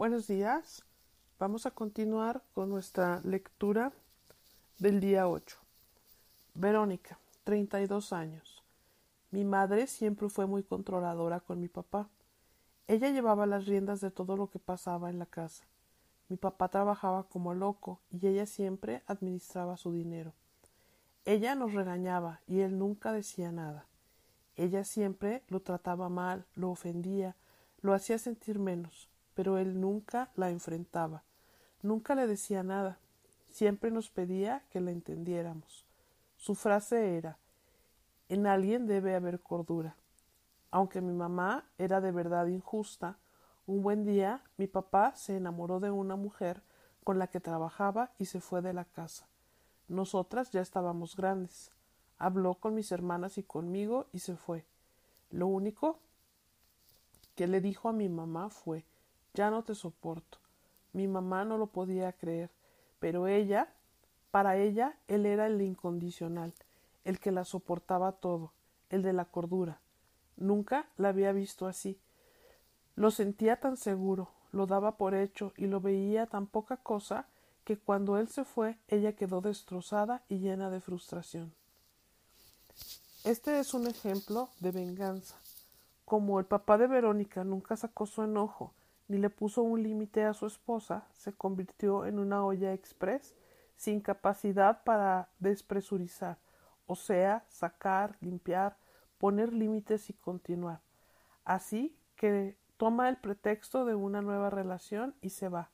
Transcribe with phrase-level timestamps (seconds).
[0.00, 0.82] Buenos días.
[1.38, 3.92] Vamos a continuar con nuestra lectura
[4.78, 5.58] del día 8.
[6.54, 8.64] Verónica, 32 años.
[9.30, 12.08] Mi madre siempre fue muy controladora con mi papá.
[12.88, 15.66] Ella llevaba las riendas de todo lo que pasaba en la casa.
[16.30, 20.32] Mi papá trabajaba como loco y ella siempre administraba su dinero.
[21.26, 23.84] Ella nos regañaba y él nunca decía nada.
[24.56, 27.36] Ella siempre lo trataba mal, lo ofendía,
[27.82, 29.09] lo hacía sentir menos,
[29.40, 31.22] pero él nunca la enfrentaba,
[31.80, 32.98] nunca le decía nada,
[33.48, 35.86] siempre nos pedía que la entendiéramos.
[36.36, 37.38] Su frase era
[38.28, 39.96] En alguien debe haber cordura.
[40.70, 43.16] Aunque mi mamá era de verdad injusta,
[43.66, 46.60] un buen día mi papá se enamoró de una mujer
[47.02, 49.26] con la que trabajaba y se fue de la casa.
[49.88, 51.70] Nosotras ya estábamos grandes.
[52.18, 54.66] Habló con mis hermanas y conmigo y se fue.
[55.30, 55.98] Lo único
[57.36, 58.84] que le dijo a mi mamá fue
[59.34, 60.38] ya no te soporto.
[60.92, 62.50] Mi mamá no lo podía creer,
[62.98, 63.68] pero ella,
[64.30, 66.52] para ella, él era el incondicional,
[67.04, 68.52] el que la soportaba todo,
[68.90, 69.80] el de la cordura.
[70.36, 71.98] Nunca la había visto así.
[72.96, 77.26] Lo sentía tan seguro, lo daba por hecho y lo veía tan poca cosa
[77.64, 81.52] que cuando él se fue ella quedó destrozada y llena de frustración.
[83.22, 85.36] Este es un ejemplo de venganza.
[86.04, 88.72] Como el papá de Verónica nunca sacó su enojo
[89.10, 93.34] ni le puso un límite a su esposa, se convirtió en una olla express
[93.74, 96.38] sin capacidad para despresurizar,
[96.86, 98.76] o sea, sacar, limpiar,
[99.18, 100.80] poner límites y continuar.
[101.44, 105.70] Así que toma el pretexto de una nueva relación y se va.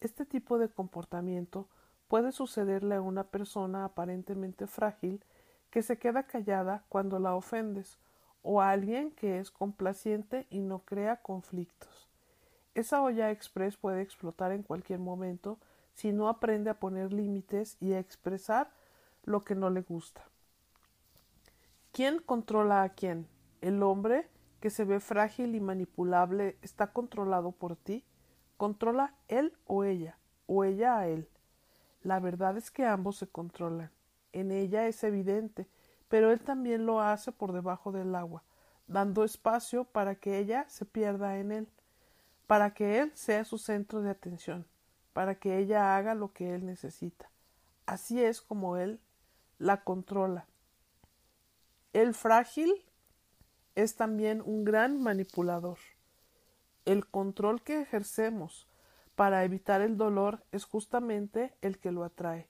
[0.00, 1.68] Este tipo de comportamiento
[2.08, 5.22] puede sucederle a una persona aparentemente frágil
[5.68, 7.98] que se queda callada cuando la ofendes
[8.40, 12.09] o a alguien que es complaciente y no crea conflictos.
[12.80, 15.58] Esa olla express puede explotar en cualquier momento
[15.92, 18.70] si no aprende a poner límites y a expresar
[19.24, 20.24] lo que no le gusta.
[21.92, 23.28] ¿Quién controla a quién?
[23.60, 24.30] ¿El hombre
[24.60, 28.02] que se ve frágil y manipulable está controlado por ti,
[28.56, 31.28] controla él o ella, o ella a él.
[32.02, 33.90] La verdad es que ambos se controlan.
[34.32, 35.68] En ella es evidente,
[36.08, 38.42] pero él también lo hace por debajo del agua,
[38.86, 41.68] dando espacio para que ella se pierda en él,
[42.50, 44.66] para que él sea su centro de atención,
[45.12, 47.30] para que ella haga lo que él necesita.
[47.86, 48.98] Así es como él
[49.58, 50.48] la controla.
[51.92, 52.84] El frágil
[53.76, 55.78] es también un gran manipulador.
[56.86, 58.66] El control que ejercemos
[59.14, 62.48] para evitar el dolor es justamente el que lo atrae.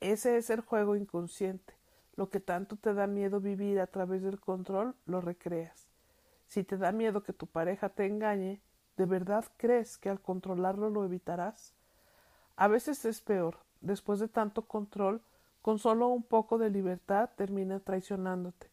[0.00, 1.74] Ese es el juego inconsciente.
[2.16, 5.86] Lo que tanto te da miedo vivir a través del control, lo recreas.
[6.48, 8.60] Si te da miedo que tu pareja te engañe,
[8.96, 11.74] ¿de verdad crees que al controlarlo lo evitarás?
[12.56, 13.58] A veces es peor.
[13.80, 15.22] Después de tanto control,
[15.62, 18.70] con solo un poco de libertad termina traicionándote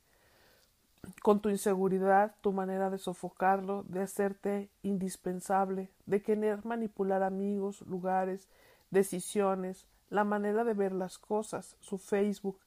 [1.22, 8.48] con tu inseguridad, tu manera de sofocarlo, de hacerte indispensable, de querer manipular amigos, lugares,
[8.92, 12.60] decisiones, la manera de ver las cosas, su Facebook.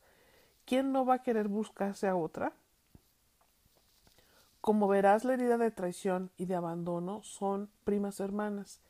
[0.65, 2.53] ¿Quién no va a querer buscarse a otra?
[4.61, 8.81] Como verás, la herida de traición y de abandono son primas hermanas.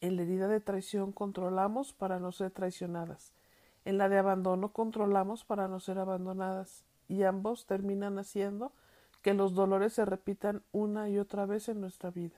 [0.00, 3.32] En la herida de traición controlamos para no ser traicionadas.
[3.84, 6.84] En la de abandono controlamos para no ser abandonadas.
[7.08, 8.72] Y ambos terminan haciendo
[9.22, 12.36] que los dolores se repitan una y otra vez en nuestra vida.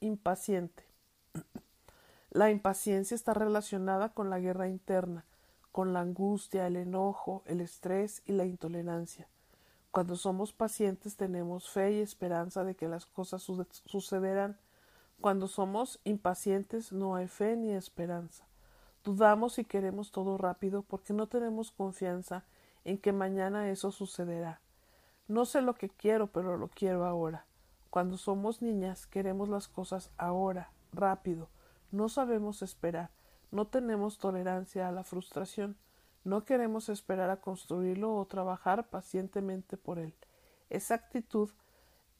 [0.00, 0.84] Impaciente.
[2.30, 5.26] La impaciencia está relacionada con la guerra interna,
[5.70, 9.28] con la angustia, el enojo, el estrés y la intolerancia.
[9.92, 14.56] Cuando somos pacientes tenemos fe y esperanza de que las cosas sucederán.
[15.20, 18.46] Cuando somos impacientes no hay fe ni esperanza.
[19.04, 22.42] Dudamos y queremos todo rápido porque no tenemos confianza
[22.86, 24.62] en que mañana eso sucederá.
[25.28, 27.44] No sé lo que quiero, pero lo quiero ahora.
[27.90, 31.50] Cuando somos niñas queremos las cosas ahora, rápido.
[31.90, 33.10] No sabemos esperar.
[33.50, 35.76] No tenemos tolerancia a la frustración.
[36.24, 40.14] No queremos esperar a construirlo o trabajar pacientemente por él.
[40.70, 41.50] Esa actitud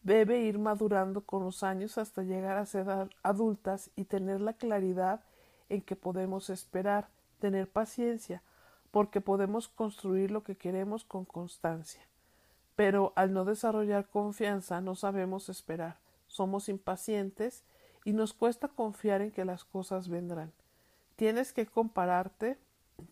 [0.02, 2.86] debe ir madurando con los años hasta llegar a ser
[3.22, 5.24] adultas y tener la claridad
[5.68, 7.08] en que podemos esperar,
[7.38, 8.42] tener paciencia,
[8.90, 12.02] porque podemos construir lo que queremos con constancia.
[12.76, 17.64] Pero al no desarrollar confianza no sabemos esperar, somos impacientes
[18.04, 20.52] y nos cuesta confiar en que las cosas vendrán.
[21.16, 22.58] Tienes que compararte,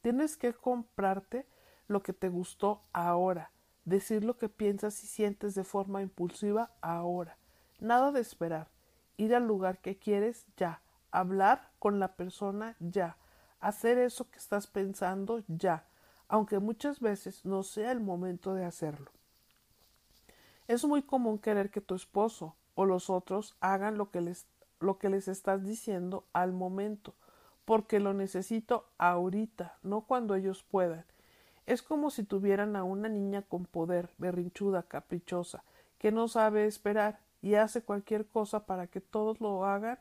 [0.03, 1.47] tienes que comprarte
[1.89, 3.51] lo que te gustó ahora,
[3.85, 7.37] decir lo que piensas y sientes de forma impulsiva ahora.
[7.81, 8.69] Nada de esperar,
[9.17, 13.17] ir al lugar que quieres ya, hablar con la persona ya,
[13.59, 15.87] hacer eso que estás pensando ya,
[16.29, 19.11] aunque muchas veces no sea el momento de hacerlo.
[20.69, 24.47] Es muy común querer que tu esposo o los otros hagan lo que les,
[24.79, 27.15] lo que les estás diciendo al momento,
[27.71, 31.05] porque lo necesito ahorita, no cuando ellos puedan.
[31.67, 35.63] Es como si tuvieran a una niña con poder, berrinchuda, caprichosa,
[35.97, 40.01] que no sabe esperar y hace cualquier cosa para que todos lo hagan,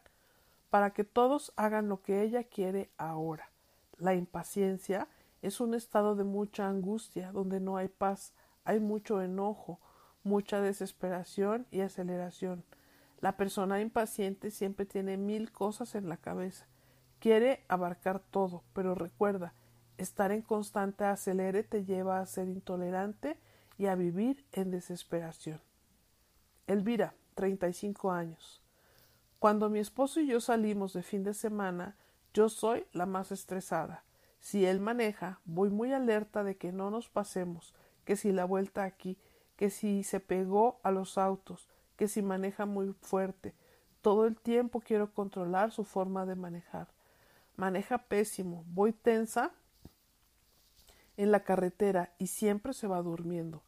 [0.72, 3.52] para que todos hagan lo que ella quiere ahora.
[4.00, 5.08] La impaciencia
[5.44, 8.34] es un estado de mucha angustia, donde no hay paz,
[8.64, 9.80] hay mucho enojo,
[10.24, 12.64] mucha desesperación y aceleración.
[13.22, 16.66] La persona impaciente siempre tiene mil cosas en la cabeza.
[17.20, 19.54] Quiere abarcar todo, pero recuerda,
[19.98, 23.38] estar en constante acelere te lleva a ser intolerante
[23.78, 25.62] y a vivir en desesperación.
[26.68, 28.62] Elvira, 35 años.
[29.40, 31.96] Cuando mi esposo y yo salimos de fin de semana,
[32.34, 34.04] yo soy la más estresada.
[34.40, 37.74] Si él maneja, voy muy alerta de que no nos pasemos,
[38.06, 39.18] que si la vuelta aquí,
[39.56, 41.68] que si se pegó a los autos,
[41.98, 43.54] que si maneja muy fuerte.
[44.02, 46.88] Todo el tiempo quiero controlar su forma de manejar.
[47.60, 49.52] Maneja pésimo, voy tensa
[51.18, 53.64] en la carretera y siempre se va durmiendo.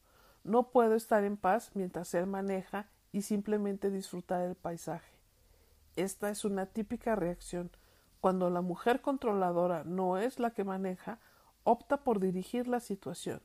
[0.45, 5.11] No puedo estar en paz mientras él maneja y simplemente disfrutar el paisaje.
[5.97, 7.69] Esta es una típica reacción.
[8.21, 11.19] Cuando la mujer controladora no es la que maneja,
[11.65, 13.41] opta por dirigir la situación.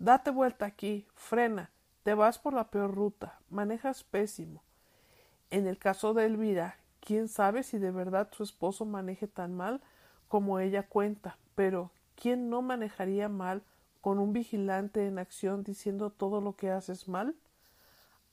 [0.00, 1.70] Date vuelta aquí, frena,
[2.02, 4.64] te vas por la peor ruta, manejas pésimo.
[5.50, 6.76] En el caso de Elvira,
[7.06, 9.80] quién sabe si de verdad su esposo maneje tan mal
[10.26, 13.62] como ella cuenta, pero ¿quién no manejaría mal
[14.00, 17.36] con un vigilante en acción diciendo todo lo que haces mal?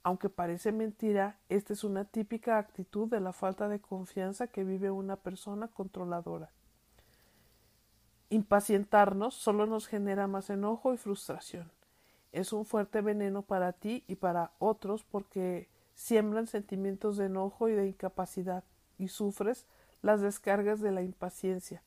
[0.01, 4.89] Aunque parece mentira, esta es una típica actitud de la falta de confianza que vive
[4.89, 6.49] una persona controladora.
[8.31, 11.71] Impacientarnos solo nos genera más enojo y frustración
[12.33, 17.73] es un fuerte veneno para ti y para otros porque siembran sentimientos de enojo y
[17.73, 18.63] de incapacidad
[18.97, 19.65] y sufres
[20.01, 21.81] las descargas de la impaciencia.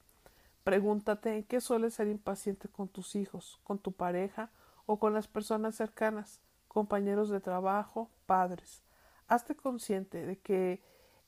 [0.64, 4.50] Pregúntate en qué sueles ser impaciente con tus hijos, con tu pareja
[4.86, 8.82] o con las personas cercanas, compañeros de trabajo, padres.
[9.28, 10.82] Hazte consciente de que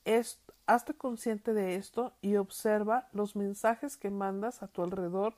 [0.05, 5.35] es, hazte consciente de esto y observa los mensajes que mandas a tu alrededor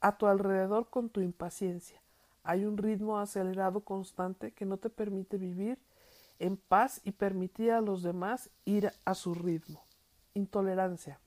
[0.00, 2.00] a tu alrededor con tu impaciencia.
[2.42, 5.78] Hay un ritmo acelerado constante que no te permite vivir
[6.40, 9.84] en paz y permitir a los demás ir a su ritmo.
[10.34, 11.20] Intolerancia.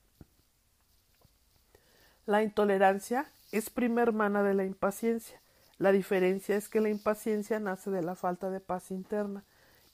[2.26, 5.40] La intolerancia es prima hermana de la impaciencia.
[5.78, 9.44] La diferencia es que la impaciencia nace de la falta de paz interna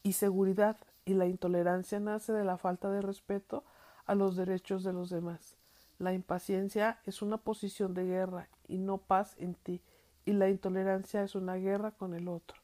[0.03, 3.65] y seguridad y la intolerancia nace de la falta de respeto
[4.07, 5.57] a los derechos de los demás.
[5.99, 9.83] La impaciencia es una posición de guerra y no paz en ti
[10.25, 12.60] y la intolerancia es una guerra con el otro.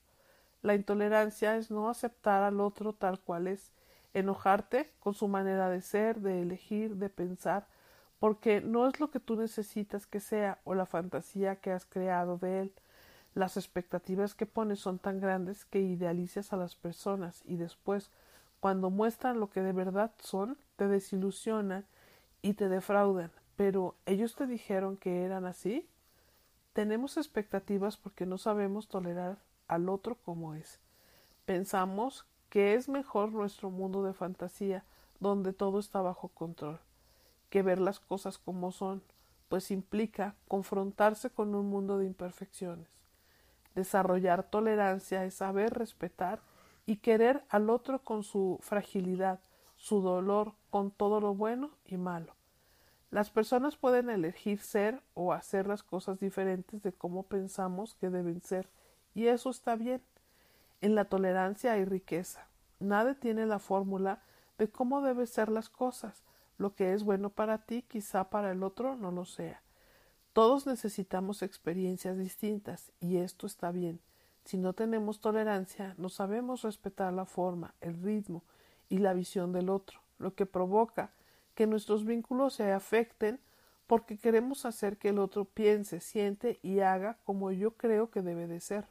[0.62, 3.72] La intolerancia es no aceptar al otro tal cual es,
[4.14, 7.66] enojarte con su manera de ser, de elegir, de pensar,
[8.18, 12.38] porque no es lo que tú necesitas que sea o la fantasía que has creado
[12.38, 12.72] de él.
[13.34, 18.10] Las expectativas que pones son tan grandes que idealizas a las personas y después,
[18.60, 21.84] cuando muestran lo que de verdad son, te desilusionan
[22.40, 23.30] y te defraudan.
[23.56, 25.86] Pero ellos te dijeron que eran así.
[26.72, 29.36] Tenemos expectativas porque no sabemos tolerar
[29.68, 30.80] al otro como es.
[31.44, 34.84] Pensamos que es mejor nuestro mundo de fantasía,
[35.20, 36.80] donde todo está bajo control,
[37.50, 39.02] que ver las cosas como son,
[39.48, 42.88] pues implica confrontarse con un mundo de imperfecciones.
[43.74, 46.40] Desarrollar tolerancia es saber respetar
[46.86, 49.40] y querer al otro con su fragilidad,
[49.76, 52.34] su dolor, con todo lo bueno y malo.
[53.10, 58.40] Las personas pueden elegir ser o hacer las cosas diferentes de cómo pensamos que deben
[58.40, 58.68] ser,
[59.16, 60.02] y eso está bien.
[60.82, 62.46] En la tolerancia hay riqueza.
[62.78, 64.22] Nadie tiene la fórmula
[64.58, 66.22] de cómo deben ser las cosas.
[66.58, 69.62] Lo que es bueno para ti quizá para el otro no lo sea.
[70.34, 74.00] Todos necesitamos experiencias distintas y esto está bien.
[74.44, 78.44] Si no tenemos tolerancia, no sabemos respetar la forma, el ritmo
[78.90, 81.10] y la visión del otro, lo que provoca
[81.54, 83.40] que nuestros vínculos se afecten
[83.86, 88.46] porque queremos hacer que el otro piense, siente y haga como yo creo que debe
[88.46, 88.86] de ser.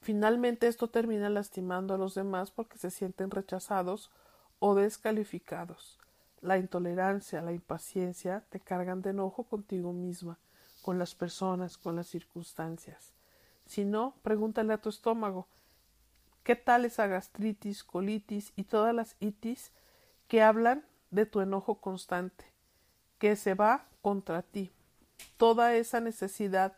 [0.00, 4.10] Finalmente esto termina lastimando a los demás porque se sienten rechazados
[4.58, 5.98] o descalificados.
[6.40, 10.38] La intolerancia, la impaciencia te cargan de enojo contigo misma,
[10.82, 13.12] con las personas, con las circunstancias.
[13.66, 15.46] Si no, pregúntale a tu estómago
[16.42, 19.72] ¿qué tal esa gastritis, colitis y todas las itis
[20.28, 22.44] que hablan de tu enojo constante,
[23.18, 24.70] que se va contra ti.
[25.36, 26.76] Toda esa necesidad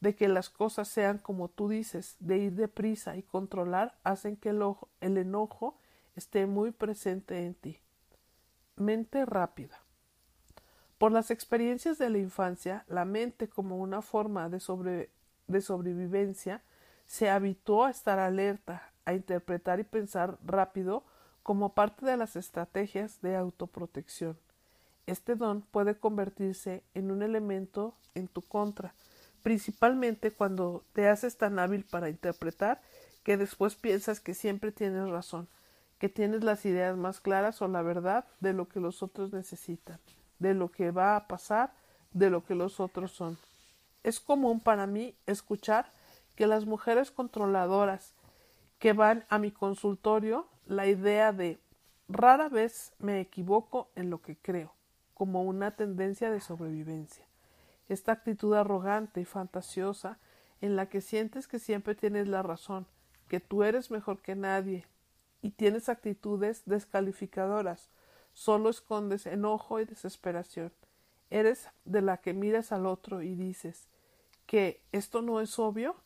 [0.00, 4.48] de que las cosas sean como tú dices, de ir deprisa y controlar, hacen que
[4.48, 5.76] el, enojo
[6.16, 7.78] esté muy presente en ti.
[8.76, 9.78] Mente rápida.
[10.98, 14.60] Por las experiencias de la infancia, la mente como una forma de
[15.60, 16.62] sobrevivencia
[17.06, 21.04] se habituó a estar alerta, a interpretar y pensar rápido
[21.42, 24.38] como parte de las estrategias de autoprotección.
[25.06, 28.94] Este don puede convertirse en un elemento en tu contra,
[29.42, 32.80] principalmente cuando te haces tan hábil para interpretar
[33.22, 35.48] que después piensas que siempre tienes razón,
[35.98, 39.98] que tienes las ideas más claras o la verdad de lo que los otros necesitan,
[40.38, 41.72] de lo que va a pasar,
[42.12, 43.38] de lo que los otros son.
[44.02, 45.92] Es común para mí escuchar
[46.34, 48.14] que las mujeres controladoras
[48.78, 51.60] que van a mi consultorio la idea de
[52.08, 54.72] rara vez me equivoco en lo que creo,
[55.12, 57.29] como una tendencia de sobrevivencia
[57.92, 60.18] esta actitud arrogante y fantasiosa
[60.60, 62.86] en la que sientes que siempre tienes la razón,
[63.28, 64.86] que tú eres mejor que nadie,
[65.42, 67.90] y tienes actitudes descalificadoras,
[68.32, 70.72] solo escondes enojo y desesperación.
[71.30, 73.88] Eres de la que miras al otro y dices
[74.46, 75.96] que esto no es obvio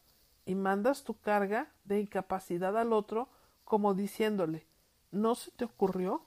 [0.47, 3.29] y mandas tu carga de incapacidad al otro
[3.65, 4.67] como diciéndole
[5.11, 6.27] ¿No se te ocurrió?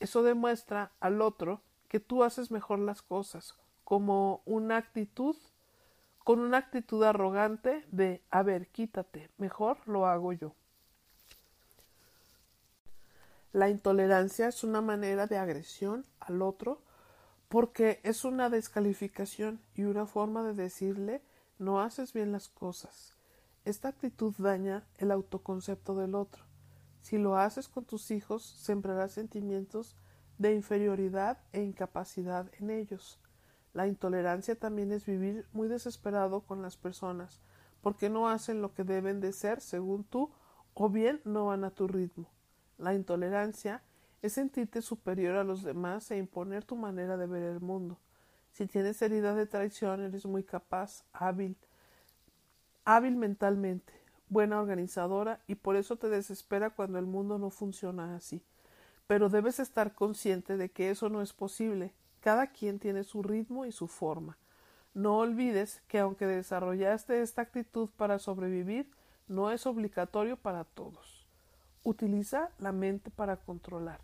[0.00, 5.36] Eso demuestra al otro que tú haces mejor las cosas, como una actitud,
[6.18, 10.54] con una actitud arrogante de, a ver, quítate, mejor lo hago yo.
[13.52, 16.80] La intolerancia es una manera de agresión al otro
[17.48, 21.22] porque es una descalificación y una forma de decirle
[21.58, 23.14] no haces bien las cosas.
[23.66, 26.44] Esta actitud daña el autoconcepto del otro.
[27.02, 29.96] Si lo haces con tus hijos, sembrarás sentimientos
[30.38, 33.18] de inferioridad e incapacidad en ellos.
[33.72, 37.40] La intolerancia también es vivir muy desesperado con las personas,
[37.80, 40.30] porque no hacen lo que deben de ser según tú,
[40.74, 42.30] o bien no van a tu ritmo.
[42.78, 43.82] La intolerancia
[44.20, 47.98] es sentirte superior a los demás e imponer tu manera de ver el mundo.
[48.52, 51.56] Si tienes herida de traición, eres muy capaz, hábil,
[52.84, 53.92] hábil mentalmente,
[54.28, 58.44] buena organizadora y por eso te desespera cuando el mundo no funciona así.
[59.06, 63.66] Pero debes estar consciente de que eso no es posible cada quien tiene su ritmo
[63.66, 64.38] y su forma.
[64.94, 68.90] No olvides que aunque desarrollaste esta actitud para sobrevivir,
[69.26, 71.26] no es obligatorio para todos.
[71.82, 74.00] Utiliza la mente para controlar.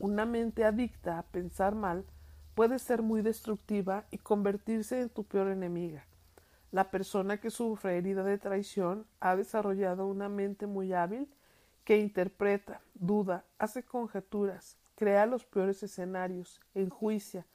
[0.00, 2.04] Una mente adicta a pensar mal
[2.56, 6.04] puede ser muy destructiva y convertirse en tu peor enemiga.
[6.72, 11.28] La persona que sufre herida de traición ha desarrollado una mente muy hábil
[11.84, 17.46] que interpreta, duda, hace conjeturas, crea los peores escenarios, enjuicia,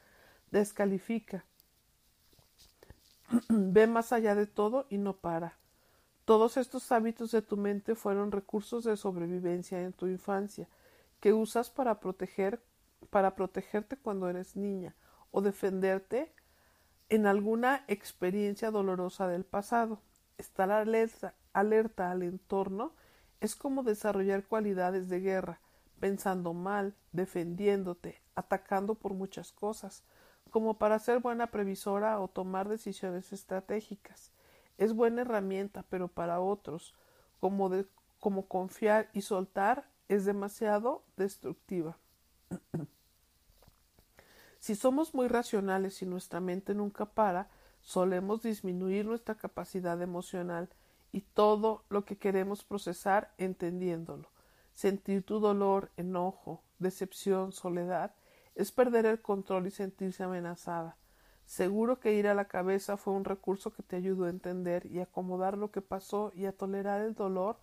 [0.51, 1.45] descalifica,
[3.49, 5.57] ve más allá de todo y no para.
[6.25, 10.67] Todos estos hábitos de tu mente fueron recursos de sobrevivencia en tu infancia,
[11.19, 12.61] que usas para proteger,
[13.09, 14.95] para protegerte cuando eres niña
[15.31, 16.33] o defenderte
[17.09, 20.01] en alguna experiencia dolorosa del pasado.
[20.37, 22.93] Estar alerta, alerta al entorno
[23.41, 25.59] es como desarrollar cualidades de guerra,
[25.99, 30.03] pensando mal, defendiéndote, atacando por muchas cosas,
[30.49, 34.31] como para ser buena previsora o tomar decisiones estratégicas.
[34.77, 36.95] Es buena herramienta, pero para otros,
[37.39, 37.85] como, de,
[38.19, 41.97] como confiar y soltar, es demasiado destructiva.
[44.59, 47.49] si somos muy racionales y nuestra mente nunca para,
[47.81, 50.69] solemos disminuir nuestra capacidad emocional
[51.11, 54.29] y todo lo que queremos procesar entendiéndolo.
[54.79, 58.15] Sentir tu dolor, enojo, decepción, soledad,
[58.55, 60.95] es perder el control y sentirse amenazada.
[61.43, 65.01] Seguro que ir a la cabeza fue un recurso que te ayudó a entender y
[65.01, 67.57] acomodar lo que pasó y a tolerar el dolor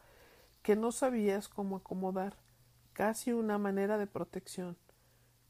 [0.60, 2.36] que no sabías cómo acomodar,
[2.92, 4.76] casi una manera de protección.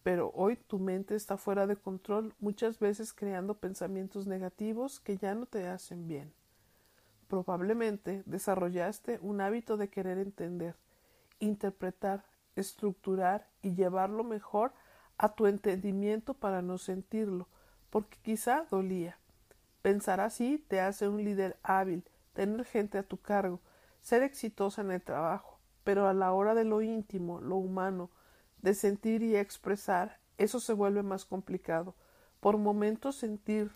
[0.05, 5.35] Pero hoy tu mente está fuera de control, muchas veces creando pensamientos negativos que ya
[5.35, 6.33] no te hacen bien.
[7.27, 10.77] Probablemente desarrollaste un hábito de querer entender,
[11.39, 12.25] interpretar,
[12.57, 14.73] estructurar y llevarlo mejor
[15.19, 17.49] a tu entendimiento para no sentirlo,
[17.91, 19.19] porque quizá dolía.
[19.83, 23.61] Pensar así te hace un líder hábil, tener gente a tu cargo,
[24.03, 28.11] ser exitosa en el trabajo, pero a la hora de lo íntimo, lo humano,
[28.63, 31.95] de sentir y expresar, eso se vuelve más complicado.
[32.41, 33.71] Por momentos sentir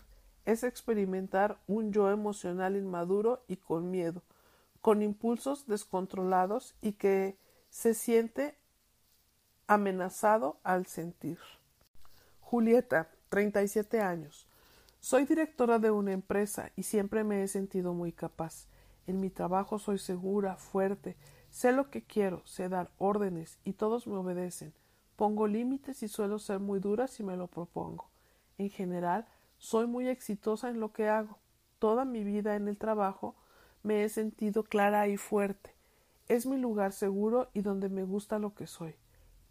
[0.45, 4.23] es experimentar un yo emocional inmaduro y con miedo,
[4.81, 7.37] con impulsos descontrolados y que
[7.71, 8.57] se siente
[9.65, 11.39] amenazado al sentir.
[12.41, 14.45] Julieta, 37 años.
[14.99, 18.67] Soy directora de una empresa y siempre me he sentido muy capaz.
[19.07, 21.15] En mi trabajo soy segura, fuerte,
[21.49, 24.73] sé lo que quiero, sé dar órdenes y todos me obedecen.
[25.15, 28.09] Pongo límites y suelo ser muy dura si me lo propongo.
[28.57, 31.39] En general, soy muy exitosa en lo que hago.
[31.79, 33.35] Toda mi vida en el trabajo
[33.81, 35.80] me he sentido clara y fuerte.
[36.31, 38.95] Es mi lugar seguro y donde me gusta lo que soy.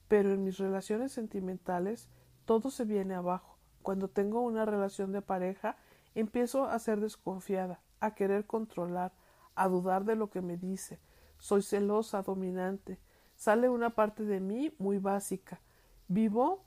[0.09, 2.09] Pero en mis relaciones sentimentales
[2.47, 3.59] todo se viene abajo.
[3.83, 5.77] Cuando tengo una relación de pareja,
[6.15, 9.13] empiezo a ser desconfiada, a querer controlar,
[9.57, 10.99] a dudar de lo que me dice.
[11.37, 12.99] Soy celosa, dominante.
[13.37, 15.61] Sale una parte de mí muy básica.
[16.09, 16.65] Vivo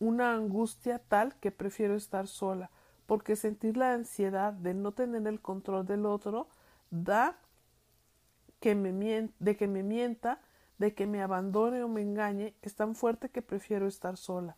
[0.00, 2.70] una angustia tal que prefiero estar sola,
[3.06, 6.48] porque sentir la ansiedad de no tener el control del otro
[6.90, 7.38] da
[8.60, 10.40] de que me mienta,
[10.78, 14.56] de que me abandone o me engañe, es tan fuerte que prefiero estar sola.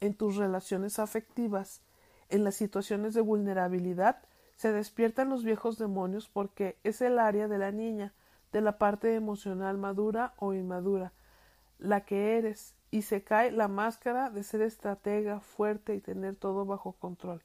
[0.00, 1.82] En tus relaciones afectivas,
[2.28, 4.22] en las situaciones de vulnerabilidad,
[4.56, 8.14] se despiertan los viejos demonios porque es el área de la niña,
[8.52, 11.12] de la parte emocional madura o inmadura,
[11.78, 16.66] la que eres, y se cae la máscara de ser estratega, fuerte y tener todo
[16.66, 17.42] bajo control.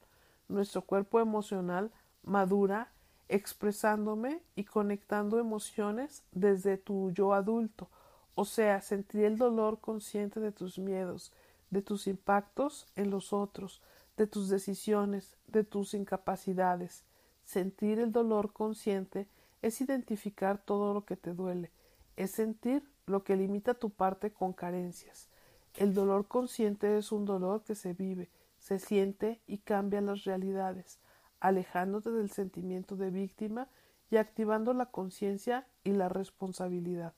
[0.48, 1.90] Nuestro cuerpo emocional
[2.22, 2.90] madura
[3.28, 7.88] expresándome y conectando emociones desde tu yo adulto,
[8.34, 11.32] o sea, sentir el dolor consciente de tus miedos,
[11.70, 13.82] de tus impactos en los otros,
[14.16, 17.04] de tus decisiones, de tus incapacidades.
[17.44, 19.26] Sentir el dolor consciente
[19.62, 21.70] es identificar todo lo que te duele,
[22.16, 25.28] es sentir lo que limita tu parte con carencias.
[25.74, 30.98] El dolor consciente es un dolor que se vive, se siente y cambia las realidades,
[31.40, 33.68] alejándote del sentimiento de víctima
[34.10, 37.14] y activando la conciencia y la responsabilidad.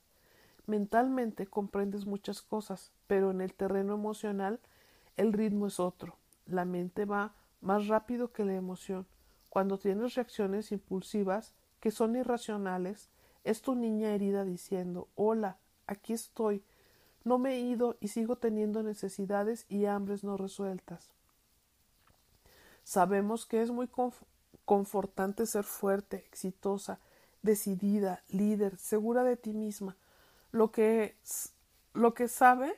[0.67, 4.61] Mentalmente comprendes muchas cosas, pero en el terreno emocional
[5.17, 6.19] el ritmo es otro.
[6.47, 9.07] La mente va más rápido que la emoción.
[9.49, 13.11] Cuando tienes reacciones impulsivas que son irracionales,
[13.45, 16.63] es tu niña herida diciendo Hola, aquí estoy.
[17.25, 21.18] No me he ido y sigo teniendo necesidades y hambres no resueltas.
[22.89, 23.87] Sabemos que es muy
[24.65, 27.01] confortante ser fuerte, exitosa,
[27.43, 29.99] decidida, líder, segura de ti misma,
[30.53, 31.15] lo que,
[31.93, 32.75] lo que sabe,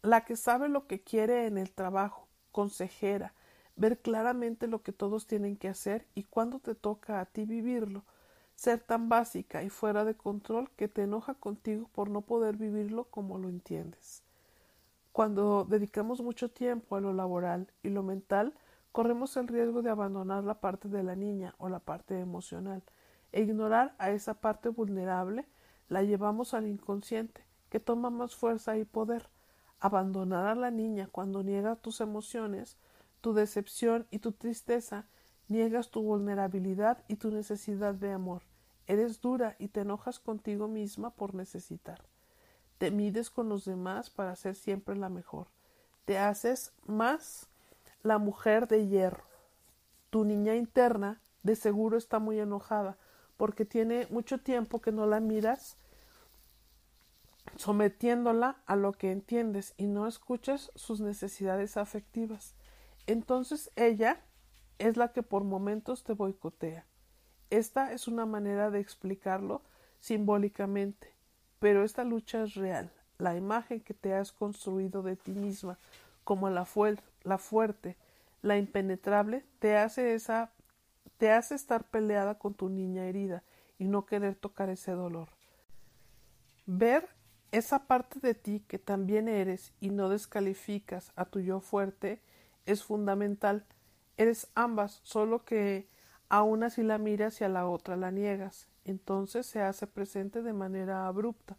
[0.00, 3.34] la que sabe lo que quiere en el trabajo, consejera,
[3.76, 8.06] ver claramente lo que todos tienen que hacer y cuándo te toca a ti vivirlo,
[8.54, 13.04] ser tan básica y fuera de control que te enoja contigo por no poder vivirlo
[13.10, 14.22] como lo entiendes.
[15.12, 18.54] Cuando dedicamos mucho tiempo a lo laboral y lo mental,
[18.92, 22.82] corremos el riesgo de abandonar la parte de la niña o la parte emocional
[23.32, 25.46] e ignorar a esa parte vulnerable
[25.88, 29.28] la llevamos al inconsciente, que toma más fuerza y poder.
[29.80, 32.76] Abandonar a la niña cuando niega tus emociones,
[33.20, 35.06] tu decepción y tu tristeza,
[35.48, 38.42] niegas tu vulnerabilidad y tu necesidad de amor.
[38.86, 42.02] Eres dura y te enojas contigo misma por necesitar.
[42.78, 45.48] Te mides con los demás para ser siempre la mejor.
[46.04, 47.49] Te haces más
[48.02, 49.24] la mujer de hierro.
[50.10, 52.96] Tu niña interna de seguro está muy enojada
[53.36, 55.76] porque tiene mucho tiempo que no la miras
[57.56, 62.54] sometiéndola a lo que entiendes y no escuchas sus necesidades afectivas.
[63.06, 64.20] Entonces ella
[64.78, 66.86] es la que por momentos te boicotea.
[67.50, 69.62] Esta es una manera de explicarlo
[69.98, 71.12] simbólicamente,
[71.58, 72.92] pero esta lucha es real.
[73.18, 75.78] La imagen que te has construido de ti misma
[76.24, 76.64] como la,
[77.22, 77.96] la fuerte,
[78.42, 80.52] la impenetrable, te hace esa
[81.20, 83.42] te hace estar peleada con tu niña herida
[83.78, 85.28] y no querer tocar ese dolor.
[86.64, 87.10] Ver
[87.52, 92.22] esa parte de ti que también eres y no descalificas a tu yo fuerte
[92.64, 93.66] es fundamental.
[94.16, 95.88] Eres ambas, solo que
[96.30, 98.68] a una si la miras y a la otra la niegas.
[98.84, 101.58] Entonces se hace presente de manera abrupta,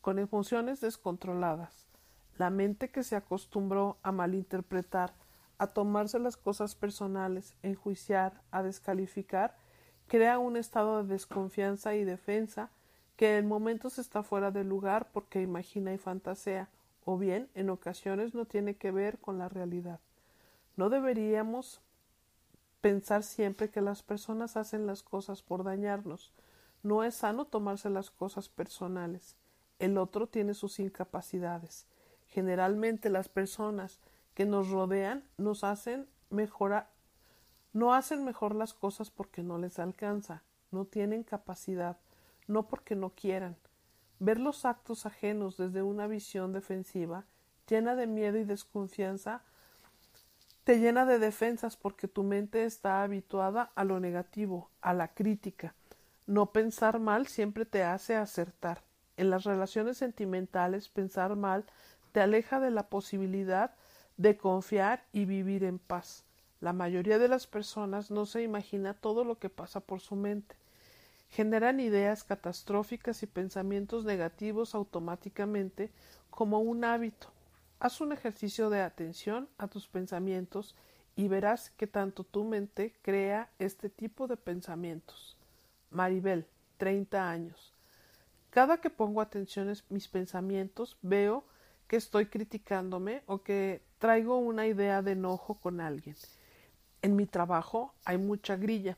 [0.00, 1.88] con emociones descontroladas.
[2.36, 5.14] La mente que se acostumbró a malinterpretar,
[5.58, 9.56] a tomarse las cosas personales, enjuiciar, a descalificar,
[10.08, 12.70] crea un estado de desconfianza y defensa
[13.16, 16.68] que en momentos está fuera de lugar porque imagina y fantasea,
[17.04, 20.00] o bien en ocasiones no tiene que ver con la realidad.
[20.76, 21.80] No deberíamos
[22.80, 26.32] pensar siempre que las personas hacen las cosas por dañarnos.
[26.82, 29.36] No es sano tomarse las cosas personales.
[29.78, 31.86] El otro tiene sus incapacidades.
[32.34, 34.00] Generalmente las personas
[34.34, 36.90] que nos rodean nos hacen mejorar
[37.72, 41.98] no hacen mejor las cosas porque no les alcanza, no tienen capacidad,
[42.46, 43.56] no porque no quieran.
[44.18, 47.24] Ver los actos ajenos desde una visión defensiva
[47.68, 49.42] llena de miedo y desconfianza,
[50.64, 55.74] te llena de defensas porque tu mente está habituada a lo negativo, a la crítica.
[56.26, 58.82] No pensar mal siempre te hace acertar.
[59.16, 61.64] En las relaciones sentimentales, pensar mal
[62.14, 63.74] te aleja de la posibilidad
[64.16, 66.24] de confiar y vivir en paz.
[66.60, 70.54] La mayoría de las personas no se imagina todo lo que pasa por su mente.
[71.28, 75.90] Generan ideas catastróficas y pensamientos negativos automáticamente
[76.30, 77.32] como un hábito.
[77.80, 80.76] Haz un ejercicio de atención a tus pensamientos
[81.16, 85.36] y verás que tanto tu mente crea este tipo de pensamientos.
[85.90, 86.46] Maribel,
[86.76, 87.74] 30 años.
[88.50, 91.42] Cada que pongo atención mis pensamientos, veo
[91.86, 96.16] que estoy criticándome o que traigo una idea de enojo con alguien.
[97.02, 98.96] En mi trabajo hay mucha grilla.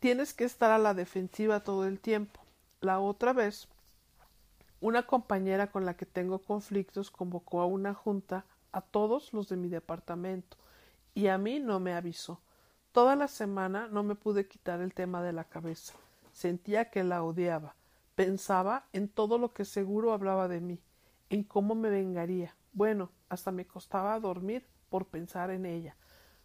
[0.00, 2.40] Tienes que estar a la defensiva todo el tiempo.
[2.80, 3.68] La otra vez
[4.80, 9.56] una compañera con la que tengo conflictos convocó a una junta a todos los de
[9.56, 10.58] mi departamento
[11.14, 12.40] y a mí no me avisó.
[12.92, 15.94] Toda la semana no me pude quitar el tema de la cabeza.
[16.32, 17.74] Sentía que la odiaba.
[18.14, 20.78] Pensaba en todo lo que seguro hablaba de mí,
[21.30, 22.54] en cómo me vengaría.
[22.72, 25.96] Bueno, hasta me costaba dormir por pensar en ella.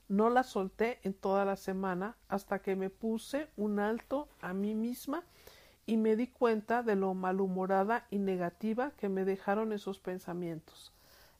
[0.08, 4.76] No la solté en toda la semana hasta que me puse un alto a mí
[4.76, 5.24] misma
[5.86, 10.94] y me di cuenta de lo malhumorada y negativa que me dejaron esos pensamientos.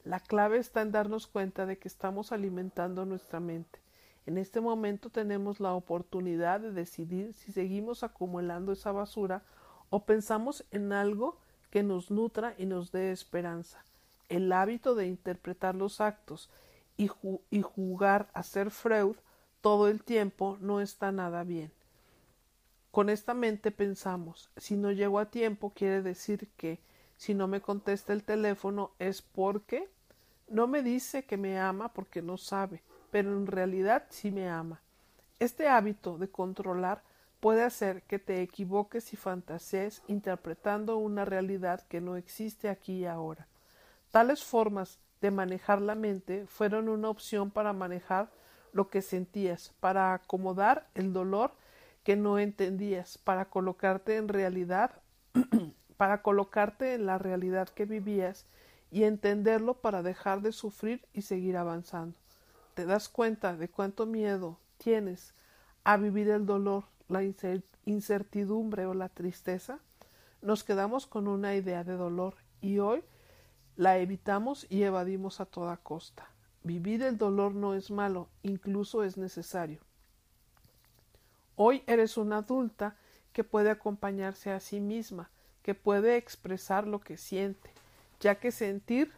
[0.04, 3.80] La clave está en darnos cuenta de que estamos alimentando nuestra mente.
[4.26, 9.42] En este momento tenemos la oportunidad de decidir si seguimos acumulando esa basura
[9.90, 11.38] o pensamos en algo
[11.72, 13.82] que nos nutra y nos dé esperanza.
[14.28, 16.50] El hábito de interpretar los actos
[16.98, 17.10] y,
[17.50, 19.16] y jugar a ser Freud
[19.62, 21.72] todo el tiempo no está nada bien.
[22.90, 26.78] Con esta mente pensamos, si no llego a tiempo quiere decir que
[27.16, 29.88] si no me contesta el teléfono es porque
[30.48, 34.82] no me dice que me ama porque no sabe, pero en realidad sí me ama.
[35.38, 37.02] Este hábito de controlar
[37.42, 43.04] puede hacer que te equivoques y fantasees interpretando una realidad que no existe aquí y
[43.04, 43.48] ahora.
[44.12, 48.30] Tales formas de manejar la mente fueron una opción para manejar
[48.72, 51.50] lo que sentías, para acomodar el dolor
[52.04, 55.02] que no entendías para colocarte en realidad,
[55.96, 58.46] para colocarte en la realidad que vivías
[58.92, 62.16] y entenderlo para dejar de sufrir y seguir avanzando.
[62.74, 65.34] ¿Te das cuenta de cuánto miedo tienes
[65.84, 67.22] a vivir el dolor, la
[67.84, 69.78] incertidumbre o la tristeza?
[70.40, 73.04] Nos quedamos con una idea de dolor y hoy
[73.76, 76.28] la evitamos y evadimos a toda costa.
[76.64, 79.80] Vivir el dolor no es malo, incluso es necesario.
[81.56, 82.96] Hoy eres una adulta
[83.32, 85.30] que puede acompañarse a sí misma,
[85.62, 87.70] que puede expresar lo que siente,
[88.20, 89.12] ya que sentir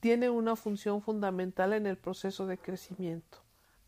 [0.00, 3.38] tiene una función fundamental en el proceso de crecimiento.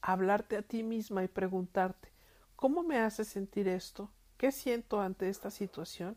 [0.00, 2.15] Hablarte a ti misma y preguntarte
[2.56, 4.10] ¿Cómo me hace sentir esto?
[4.36, 6.16] ¿Qué siento ante esta situación?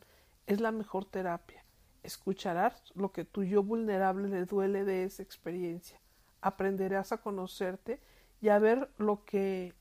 [0.49, 1.63] es la mejor terapia.
[2.02, 6.02] Escucharás lo que tu yo vulnerable le duele de esa experiencia.
[6.41, 8.02] Aprenderás a conocerte
[8.41, 9.75] y a ver lo que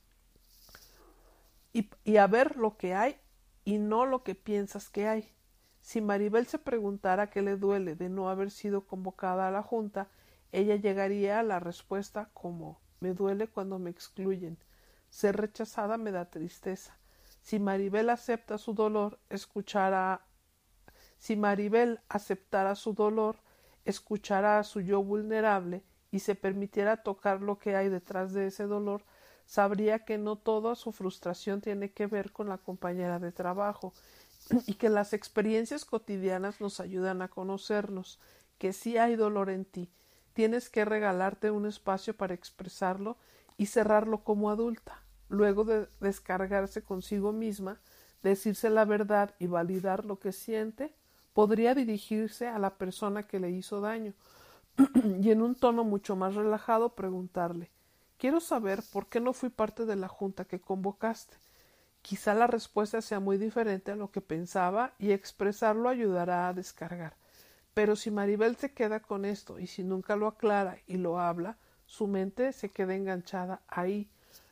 [1.72, 3.16] y, a ver lo que hay
[3.64, 5.32] y no lo que piensas que hay.
[5.80, 10.08] Si Maribel se preguntara qué le duele de no haber sido convocada a la junta,
[10.52, 14.58] ella llegaría a la respuesta como me duele cuando me excluyen.
[15.10, 16.96] Ser rechazada me da tristeza.
[17.40, 20.22] Si Maribel acepta su dolor, escuchará
[21.18, 23.36] si Maribel aceptara su dolor,
[23.84, 28.64] escuchará a su yo vulnerable y se permitiera tocar lo que hay detrás de ese
[28.64, 29.04] dolor,
[29.44, 33.92] sabría que no toda su frustración tiene que ver con la compañera de trabajo
[34.66, 38.20] y que las experiencias cotidianas nos ayudan a conocernos,
[38.58, 39.90] que sí hay dolor en ti,
[40.32, 43.16] tienes que regalarte un espacio para expresarlo
[43.58, 47.78] y cerrarlo como adulta, luego de descargarse consigo misma,
[48.22, 50.94] decirse la verdad y validar lo que siente,
[51.34, 54.14] podría dirigirse a la persona que le hizo daño
[55.20, 57.70] y en un tono mucho más relajado preguntarle
[58.18, 61.36] Quiero saber por qué no fui parte de la junta que convocaste.
[62.02, 67.16] Quizá la respuesta sea muy diferente a lo que pensaba y expresarlo ayudará a descargar.
[67.74, 71.58] Pero si Maribel se queda con esto y si nunca lo aclara y lo habla,
[71.88, 74.08] su mente se queda enganchada ahí,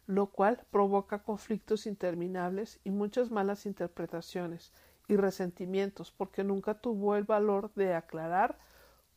[0.09, 4.73] lo cual provoca conflictos interminables y muchas malas interpretaciones
[5.07, 8.59] y resentimientos porque nunca tuvo el valor de aclarar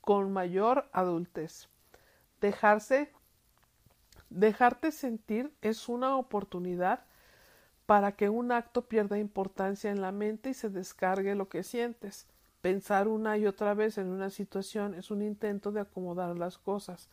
[0.02, 1.70] con mayor adultez.
[2.42, 3.12] Dejarse
[4.30, 7.04] Dejarte sentir es una oportunidad
[7.88, 12.28] para que un acto pierda importancia en la mente y se descargue lo que sientes.
[12.62, 17.10] Pensar una y otra vez en una situación es un intento de acomodar las cosas,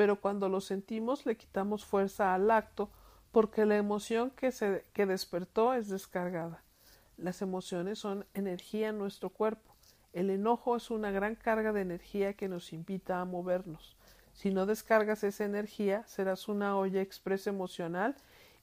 [0.00, 2.88] pero cuando lo sentimos le quitamos fuerza al acto
[3.32, 6.64] porque la emoción que, se, que despertó es descargada.
[7.18, 9.76] Las emociones son energía en nuestro cuerpo.
[10.14, 13.98] El enojo es una gran carga de energía que nos invita a movernos.
[14.32, 18.16] Si no descargas esa energía, serás una olla expresa emocional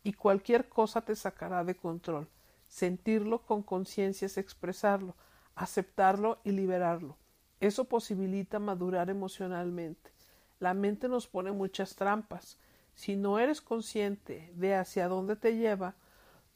[0.03, 2.27] y cualquier cosa te sacará de control.
[2.67, 5.15] Sentirlo con conciencia es expresarlo,
[5.53, 7.15] aceptarlo y liberarlo.
[7.59, 10.16] Eso posibilita madurar emocionalmente.
[10.59, 12.57] La mente nos pone muchas trampas.
[12.95, 15.95] Si no eres consciente de hacia dónde te lleva,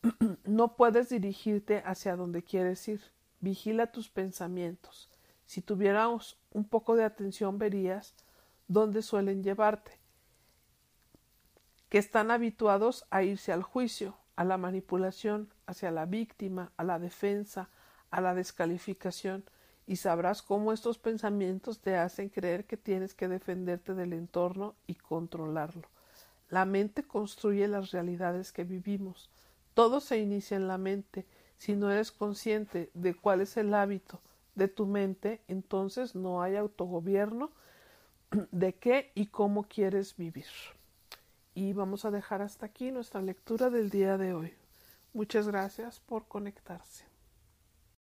[0.46, 3.02] no puedes dirigirte hacia donde quieres ir.
[3.40, 5.10] Vigila tus pensamientos.
[5.46, 8.14] Si tuviéramos un poco de atención verías
[8.68, 10.00] dónde suelen llevarte,
[11.90, 17.00] que están habituados a irse al juicio, a la manipulación, hacia la víctima, a la
[17.00, 17.70] defensa,
[18.12, 19.44] a la descalificación,
[19.88, 24.96] y sabrás cómo estos pensamientos te hacen creer que tienes que defenderte del entorno y
[24.96, 25.88] controlarlo.
[26.50, 29.30] La mente construye las realidades que vivimos.
[29.74, 31.26] Todo se inicia en la mente.
[31.58, 34.22] Si no eres consciente de cuál es el hábito
[34.56, 37.52] de tu mente, entonces no hay autogobierno
[38.52, 40.46] de qué y cómo quieres vivir.
[41.54, 44.54] Y vamos a dejar hasta aquí nuestra lectura del día de hoy.
[45.14, 47.11] Muchas gracias por conectarse.